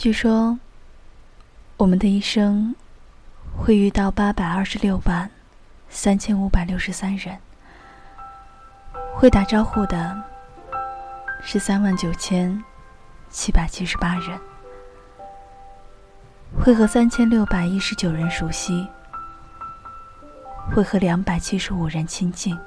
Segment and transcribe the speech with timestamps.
[0.00, 0.58] 据说，
[1.76, 2.74] 我们的一生
[3.54, 5.30] 会遇到八百二十六万
[5.90, 7.38] 三千五百六十三人，
[9.14, 10.18] 会打招呼的
[11.42, 12.64] 是三万九千
[13.28, 14.40] 七百七十八人，
[16.58, 18.88] 会和三千六百一十九人熟悉，
[20.74, 22.58] 会和两百七十五人亲近，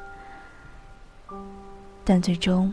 [2.05, 2.71] 但最终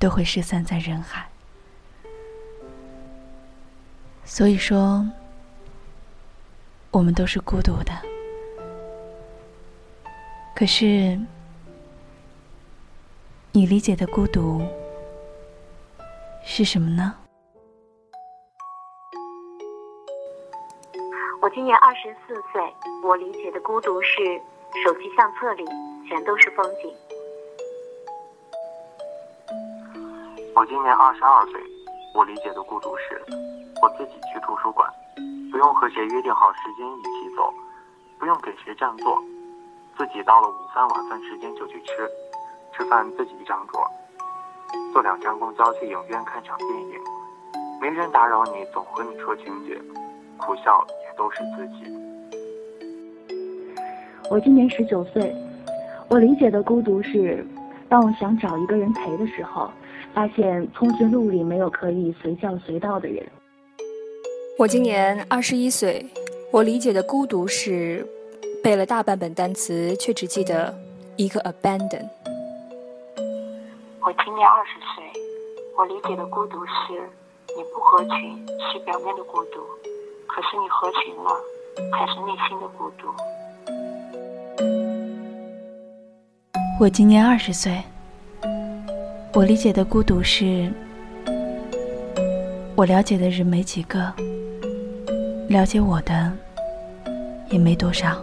[0.00, 1.28] 都会失散在人海。
[4.24, 5.06] 所以说，
[6.90, 7.92] 我们都是孤独的。
[10.56, 11.18] 可是，
[13.52, 14.60] 你理解的孤独
[16.44, 17.14] 是什么呢？
[21.40, 24.40] 我今年二十四岁，我理解的孤独是
[24.84, 25.64] 手机相册里
[26.08, 26.92] 全都是风景。
[30.54, 31.60] 我今年二十二岁，
[32.14, 33.20] 我理解的孤独是。
[33.82, 34.88] 我自己去图书馆，
[35.50, 37.52] 不用和谁约定好时间一起走，
[38.18, 39.20] 不用给谁占座，
[39.98, 42.08] 自己到了午饭晚饭时间就去吃，
[42.72, 43.84] 吃饭自己一张桌，
[44.92, 47.00] 坐两站公交去影院看场电影，
[47.80, 49.76] 没人打扰你，总和你说情节，
[50.38, 51.84] 苦笑也都是自己。
[54.30, 55.34] 我今年十九岁，
[56.08, 57.44] 我理解的孤独是，
[57.88, 59.70] 当我想找一个人陪的时候，
[60.14, 63.26] 发现通讯录里没有可以随叫随到的人。
[64.56, 66.06] 我今年二十一岁，
[66.52, 68.06] 我理解的孤独是
[68.62, 70.72] 背了大半本单词，却只记得
[71.16, 72.08] 一个 abandon。
[74.00, 75.02] 我今年二十岁，
[75.76, 76.72] 我理解的孤独是
[77.56, 79.60] 你不合群是表面的孤独，
[80.28, 81.30] 可是你合群了，
[81.90, 83.08] 才是内心的孤独。
[86.80, 87.82] 我今年二十岁，
[89.36, 90.72] 我理解的孤独是
[92.76, 94.00] 我了解的人没几个。
[95.48, 96.32] 了解我的
[97.50, 98.16] 也没多少。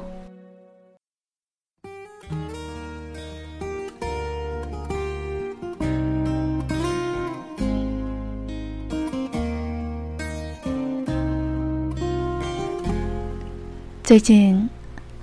[14.01, 14.69] 最近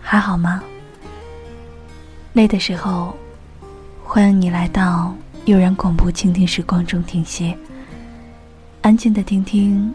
[0.03, 0.62] 还好吗？
[2.34, 3.16] 累的时候，
[4.04, 5.15] 欢迎你来到
[5.48, 7.56] 悠然广播，倾听时光中停歇，
[8.82, 9.91] 安静的听听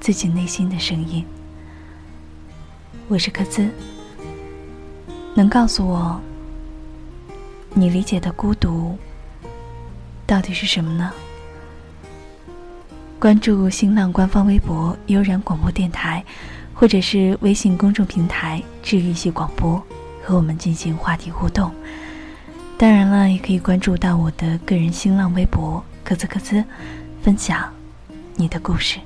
[0.00, 1.24] 自己内心的声音。
[3.06, 3.70] 我是柯兹，
[5.36, 6.20] 能告诉我
[7.74, 8.98] 你理解的孤独
[10.26, 11.12] 到底是什么呢？
[13.20, 16.24] 关注新浪官方微博“悠然广播电台”，
[16.74, 19.80] 或者是微信公众平台“治愈系广播”，
[20.24, 21.72] 和我们进行话题互动。
[22.78, 26.62] 当然了，也可以关注到我的个人新浪微博“柯兹柯兹”，
[27.20, 27.68] 分享
[28.36, 29.00] 你的故事。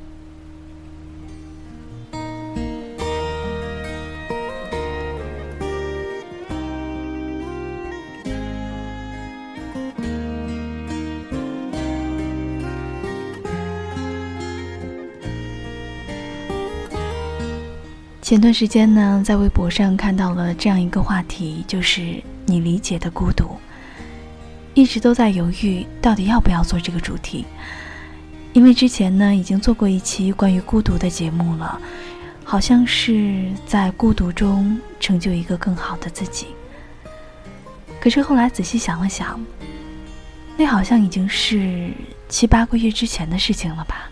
[18.20, 23.56] 前段时间呢，在微博上看到了这样一个话题，就是你理解的孤独。
[24.74, 27.44] 一直都在犹豫，到底要不要做这个主题，
[28.54, 31.78] 因为之前呢已经做过一期关于孤独的节目了，
[32.42, 36.46] 好像是在孤独中成就一个更好的自己。
[38.00, 39.38] 可是后来仔细想了想，
[40.56, 41.90] 那好像已经是
[42.30, 44.10] 七八个月之前的事情了吧。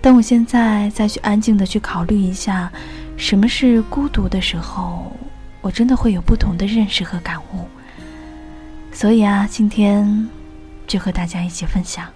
[0.00, 2.72] 当我现在再去安静的去考虑一下，
[3.18, 5.14] 什么是孤独的时候，
[5.62, 7.66] 我真的会有不同的认识和感悟。
[8.92, 10.28] 所以啊，今天
[10.86, 12.06] 就和大家一起分享。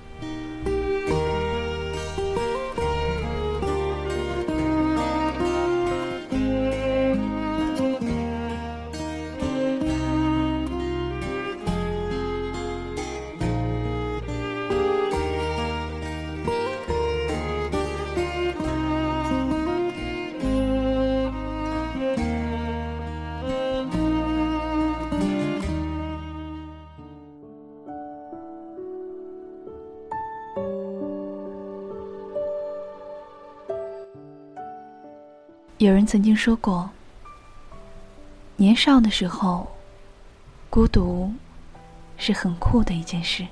[35.87, 36.91] 有人曾经说过，
[38.57, 39.71] 年少的时候，
[40.69, 41.33] 孤独
[42.19, 43.47] 是很酷的一件事。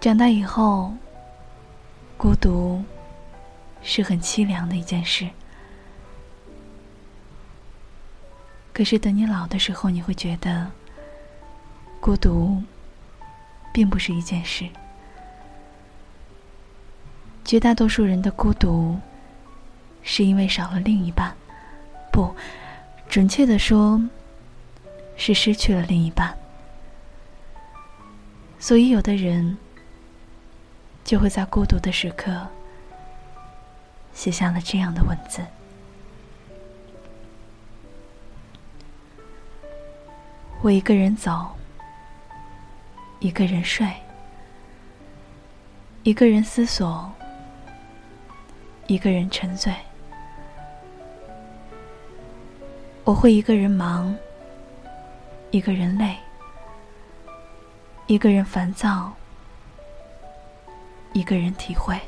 [0.00, 0.94] 长大以后，
[2.16, 2.80] 孤独
[3.82, 5.28] 是很凄凉的一件事。
[8.72, 10.70] 可是等你老的时候，你会觉得，
[12.00, 12.62] 孤独
[13.72, 14.68] 并不是一件事。
[17.44, 18.96] 绝大多数人的孤独，
[20.02, 21.34] 是因为少了另一半，
[22.10, 22.34] 不，
[23.08, 24.00] 准确的说，
[25.16, 26.36] 是失去了另一半。
[28.58, 29.56] 所以，有的人
[31.04, 32.46] 就会在孤独的时刻，
[34.12, 35.42] 写下了这样的文字：
[40.62, 41.50] 我一个人走，
[43.20, 43.86] 一个人睡，
[46.02, 47.10] 一个人思索。
[48.86, 49.72] 一个人沉醉，
[53.10, 54.14] 我会一个人忙，
[55.50, 56.16] 一个人累，
[58.06, 59.12] 一个人烦躁，
[61.12, 62.00] 一个人体会。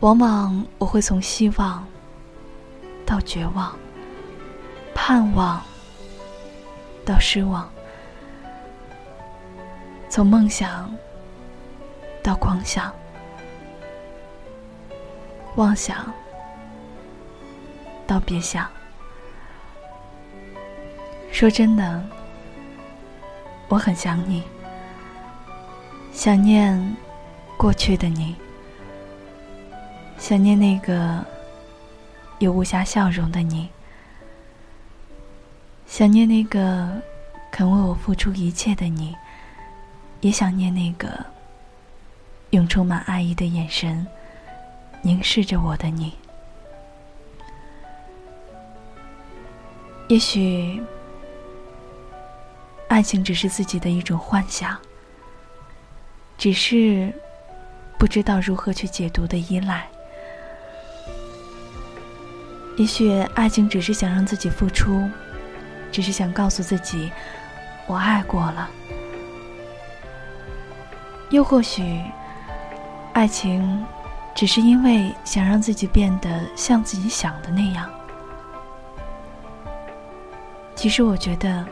[0.00, 1.86] 往往我会从希望
[3.04, 3.76] 到绝望，
[4.94, 5.62] 盼望
[7.04, 7.70] 到失望，
[10.08, 10.90] 从梦想
[12.22, 12.90] 到狂想。
[15.56, 16.10] 妄想，
[18.08, 18.66] 到别想。
[21.30, 22.02] 说真的，
[23.68, 24.42] 我很想你，
[26.10, 26.96] 想念
[27.56, 28.34] 过去的你，
[30.16, 31.24] 想念那个
[32.40, 33.68] 有无暇笑容的你，
[35.86, 37.00] 想念那个
[37.52, 39.14] 肯为我付出一切的你，
[40.20, 41.24] 也想念那个
[42.50, 44.04] 用充满爱意的眼神。
[45.02, 46.12] 凝视着我的你，
[50.08, 50.82] 也许
[52.88, 54.76] 爱情只是自己的一种幻想，
[56.36, 57.12] 只是
[57.98, 59.86] 不知道如何去解读的依赖。
[62.76, 65.08] 也许爱情只是想让自己付出，
[65.92, 67.12] 只是想告诉自己
[67.86, 68.70] 我爱过了。
[71.30, 72.00] 又或许
[73.12, 73.84] 爱情。
[74.34, 77.90] 只是因为想让自己变得像自己想的那样。
[80.78, 81.66] 其实我觉得，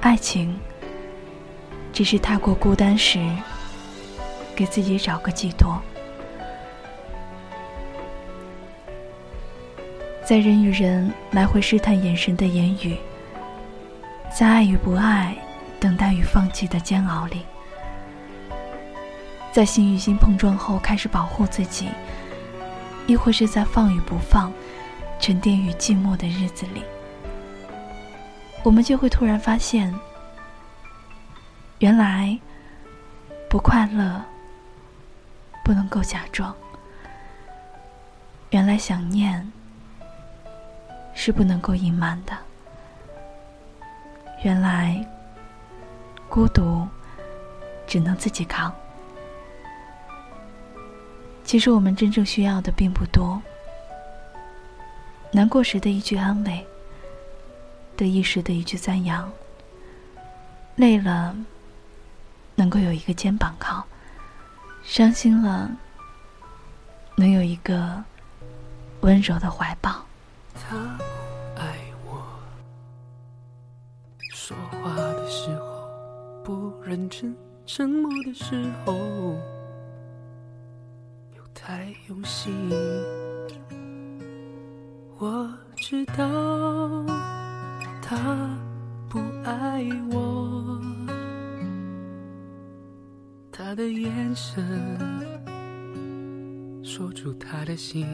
[0.00, 0.56] 爱情
[1.92, 3.18] 只是太过孤单时，
[4.54, 5.82] 给自己找个寄托。
[10.24, 12.96] 在人与人来回试探眼神的言语，
[14.32, 15.36] 在爱与不爱、
[15.80, 17.42] 等待与放弃的煎熬里。
[19.50, 21.88] 在心与心碰撞后，开始保护自己，
[23.08, 24.52] 亦或是在放与不放、
[25.18, 26.84] 沉淀与寂寞的日子里，
[28.64, 29.94] 我们就会突然发现，
[31.80, 32.36] 原来
[33.48, 34.24] 不快乐
[35.62, 36.52] 不能够假装，
[38.50, 39.52] 原来想念
[41.14, 42.32] 是不能够隐瞒的，
[44.42, 45.06] 原来
[46.30, 46.88] 孤独
[47.86, 48.74] 只能自己扛。
[51.44, 53.40] 其实我们真正需要的并不多，
[55.30, 56.66] 难过时的一句安慰，
[57.96, 59.30] 得意时的一句赞扬，
[60.76, 61.36] 累了
[62.54, 63.84] 能够有一个肩膀靠，
[64.82, 65.70] 伤心了
[67.16, 68.02] 能有一个
[69.00, 70.04] 温柔的怀抱。
[70.54, 70.76] 他
[71.56, 72.22] 爱我，
[74.32, 75.88] 说话的时候
[76.44, 77.36] 不认真，
[77.66, 79.36] 沉默的时候。
[81.54, 82.52] 太用心，
[85.18, 86.14] 我知道
[88.06, 88.14] 他
[89.08, 89.82] 不爱
[90.12, 90.78] 我，
[93.50, 94.62] 他的眼神
[96.82, 98.06] 说出他的心，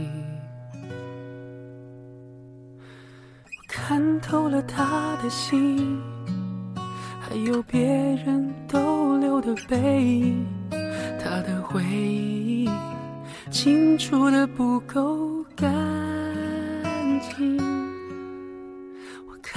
[3.68, 6.00] 看透了他的心，
[7.20, 10.46] 还有别人逗留的背影，
[11.18, 12.70] 他的回忆。
[13.50, 15.68] 清除的不够干
[17.36, 17.58] 净，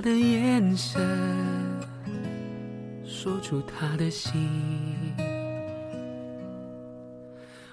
[0.00, 0.98] 他的眼神
[3.04, 4.48] 说出他的心，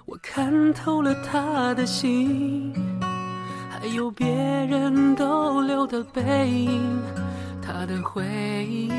[0.06, 2.74] 我看透了他的心，
[3.70, 7.00] 还有别人逗留的背影，
[7.62, 8.26] 他的回
[8.70, 8.92] 忆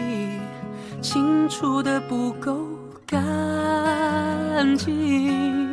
[1.03, 2.67] 清楚的不够
[3.07, 5.69] 干净。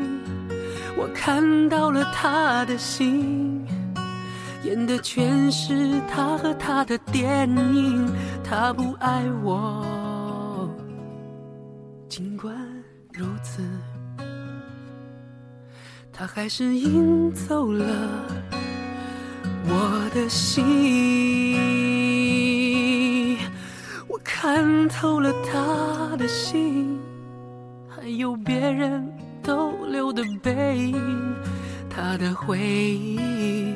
[0.97, 3.54] 我看到了他的心，
[4.65, 8.11] 演的全是他和他的电影。
[8.43, 10.67] 他不爱我，
[12.09, 12.55] 尽管
[13.13, 13.61] 如此，
[16.11, 17.85] 他还是赢走了
[19.67, 21.57] 我的心。
[24.07, 26.99] 我看透了他的心，
[27.87, 29.07] 还有别人。
[29.45, 30.99] 逗留的背影，
[31.87, 33.75] 他的回忆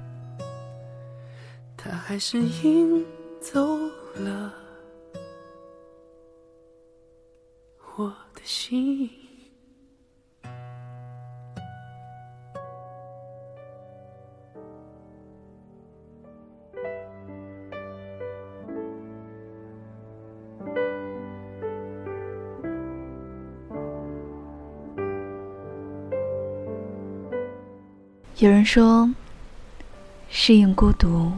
[2.11, 3.05] 还是赢
[3.39, 3.77] 走
[4.15, 4.53] 了
[7.95, 9.09] 我的心。
[28.35, 29.09] 有人说，
[30.29, 31.31] 适应孤独，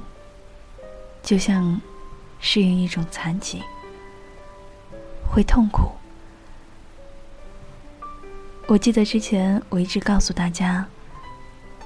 [1.24, 1.80] 就像
[2.39, 3.63] 适应一种残疾，
[5.25, 5.89] 会痛苦。
[8.68, 10.86] 我记得之前我一直告诉大家，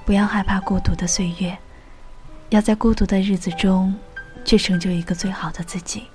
[0.04, 1.56] 不要害怕孤独的岁月，
[2.50, 3.94] 要在孤独的日子中，
[4.44, 6.08] 去成就一个最好的自己。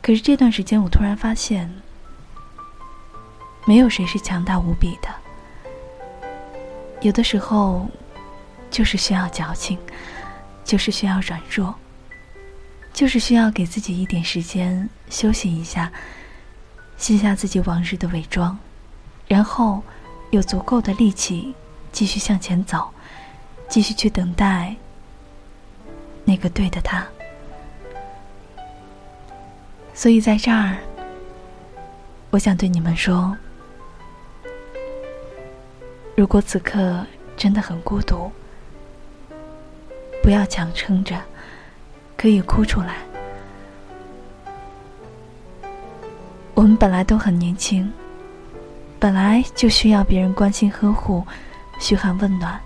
[0.00, 1.70] 可是这段时间，我突然发现，
[3.66, 5.08] 没有谁是强大无比的。
[7.00, 7.86] 有的时候，
[8.70, 9.78] 就是需要矫情，
[10.66, 11.72] 就是需要软弱，
[12.92, 15.92] 就是需要给自己一点时间休息一下，
[16.96, 18.58] 卸下自己往日的伪装，
[19.28, 19.80] 然后
[20.30, 21.54] 有足够的力气
[21.92, 22.90] 继续向前走，
[23.68, 24.74] 继续去等待
[26.24, 27.06] 那个对的他。
[29.94, 30.76] 所以在这儿，
[32.30, 33.36] 我想对你们说。
[36.16, 37.06] 如果此刻
[37.36, 38.32] 真的很孤独，
[40.26, 41.16] 不要强撑着，
[42.16, 42.96] 可以哭出来。
[46.52, 47.92] 我们本来都很年轻，
[48.98, 51.24] 本来就需要别人关心呵护、
[51.78, 52.60] 嘘寒问暖，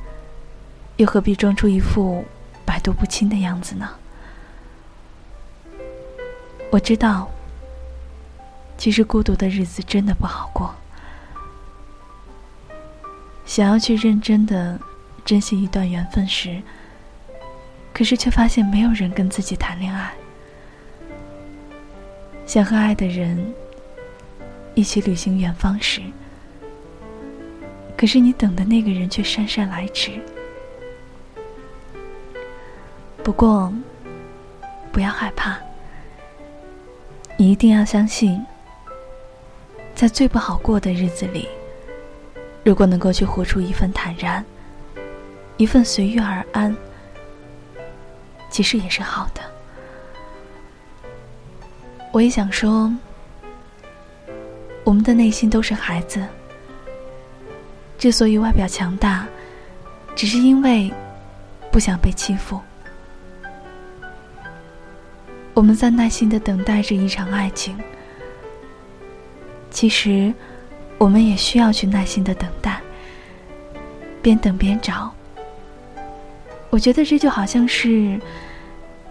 [0.97, 2.25] 又何必装出一副
[2.65, 3.91] 百毒不侵的样子呢？
[6.71, 7.29] 我知道，
[8.79, 10.75] 其实孤独的日子真的不好过。
[13.45, 14.81] 想要去认真的
[15.27, 16.63] 珍惜一段缘分时，
[18.01, 20.11] 可是却发现没有人跟自己谈恋爱。
[22.47, 23.53] 想和爱的人
[24.75, 26.01] 一起旅行远方时，
[27.99, 30.13] 可是你等的那个人却姗姗来迟。
[33.23, 33.71] 不过，
[34.91, 35.59] 不要害怕，
[37.37, 38.43] 你一定要相信，
[39.95, 41.47] 在最不好过的日子里。
[42.65, 44.43] 如果能够去活出一份坦然，
[45.59, 46.75] 一份随遇而安，
[48.51, 49.41] 其实也是好的。
[52.13, 52.93] 我也想说，
[54.85, 56.23] 我们的内心都是孩子，
[57.97, 59.27] 之所以外表强大，
[60.15, 60.93] 只是因为
[61.71, 62.61] 不想被欺负。
[65.55, 67.79] 我们在耐心的等待着一场爱情，
[69.71, 70.35] 其实。
[70.99, 72.79] 我们也需要去耐心的等待，
[74.21, 75.11] 边等边找。
[76.71, 78.19] 我觉得这就好像是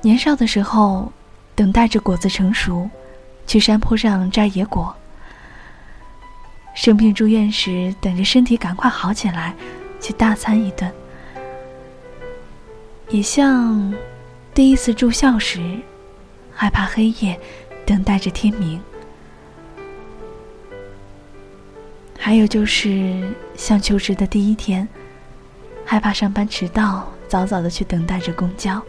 [0.02, 1.12] 年少的时候，
[1.56, 2.90] 等待着果子成熟，
[3.46, 4.96] 去山坡上摘野果；
[6.74, 9.54] 生病住院时，等着身体赶快好起来，
[10.00, 10.90] 去大餐一顿；
[13.10, 13.94] 也像
[14.54, 15.60] 第一次住校时，
[16.56, 17.38] 害怕黑夜，
[17.86, 18.82] 等待着天明。
[22.18, 24.88] 还有就是像求职的第一天，
[25.86, 28.82] 害怕上班迟到，早早的去等待着公交。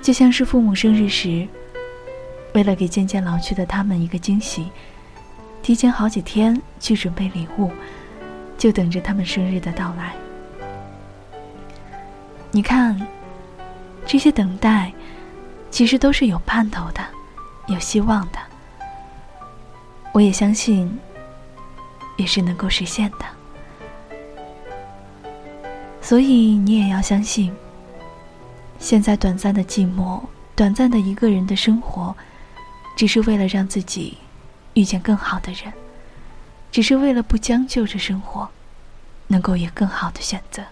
[0.00, 1.46] 就像是父母生日时，
[2.54, 4.70] 为了给渐渐老去的他们一个惊喜，
[5.62, 7.72] 提前好几天去准备礼物，
[8.56, 10.14] 就等着他们生日的到来。
[12.50, 13.00] 你看，
[14.06, 14.92] 这些等待，
[15.70, 17.04] 其实都是有盼头的，
[17.66, 18.38] 有希望的。
[20.12, 20.96] 我也相信，
[22.16, 23.24] 也是能够实现的。
[26.04, 26.26] 所以
[26.58, 27.50] 你也要相信，
[28.78, 30.20] 现在短暂的寂寞、
[30.54, 32.14] 短暂的一个人的生活，
[32.94, 34.18] 只是为了让自己
[34.74, 35.72] 遇见更好的人，
[36.70, 38.46] 只是为了不将就着生活，
[39.28, 40.62] 能够有更好的选择。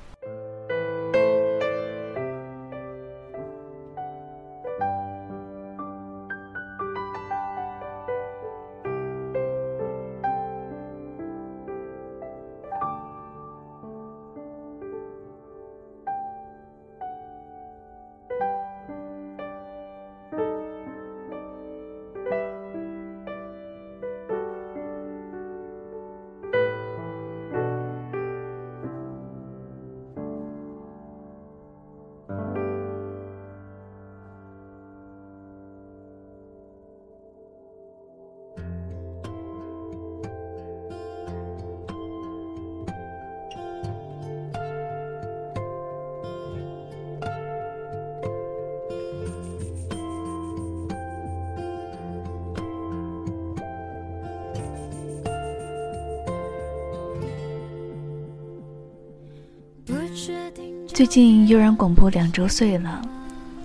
[60.95, 63.01] 最近悠然广播两周岁了，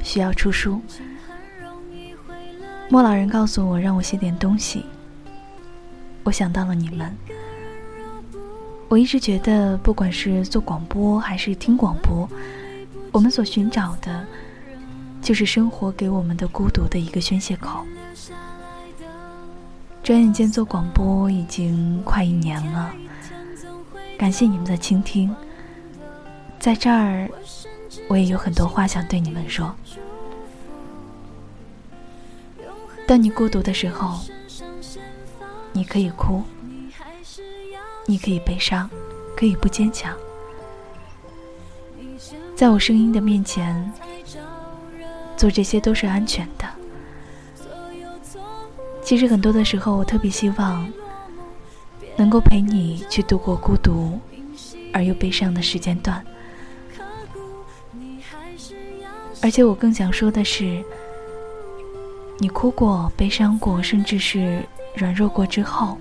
[0.01, 0.81] 需要出书。
[2.87, 4.85] 莫老人告诉我，让我写点东西。
[6.23, 7.13] 我想到了你们。
[8.87, 12.29] 我一直觉得，不管是做广播还是听广播，
[13.11, 14.25] 我们所寻找的，
[15.21, 17.85] 就是生活给我们的孤独的一个宣泄口。
[20.01, 22.93] 转眼间做广播已经快一年了，
[24.17, 25.35] 感谢你们的倾听。
[26.59, 27.29] 在这儿，
[28.09, 29.73] 我也有很多话想对你们说。
[33.07, 34.19] 当你孤独的时候，
[35.71, 36.43] 你可以哭，
[38.05, 38.89] 你可以悲伤，
[39.35, 40.13] 可以不坚强。
[42.55, 43.91] 在我声音的面前，
[45.37, 46.67] 做这些都是安全的。
[49.01, 50.85] 其实很多的时候，我特别希望
[52.17, 54.19] 能够陪你去度过孤独
[54.91, 56.25] 而又悲伤的时间段。
[59.41, 60.83] 而且我更想说的是，
[62.39, 64.61] 你哭过、悲伤过，甚至是
[64.95, 65.97] 软弱过之后，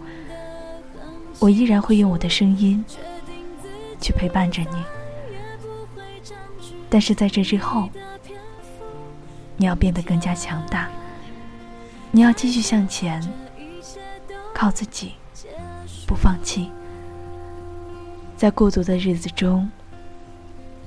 [1.38, 2.85] 我依然会用我的声音
[4.01, 4.85] 去陪伴着你。
[6.88, 7.88] 但是在这之后，
[9.57, 10.88] 你要变得更加强大，
[12.11, 13.22] 你要继续向前，
[14.55, 15.12] 靠自己，
[16.07, 16.70] 不放弃，
[18.37, 19.70] 在孤独的日子中，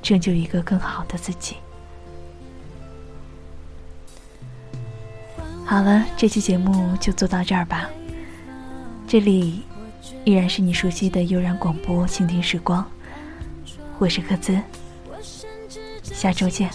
[0.01, 1.55] 成就一个更好的自己。
[5.69, 7.87] 好了，这期节目就做到这儿吧。
[9.07, 9.61] 这里
[10.25, 12.83] 依然是你熟悉的悠然广播，倾听时光，
[13.99, 14.59] 我是柯兹，
[16.01, 16.71] 下周见。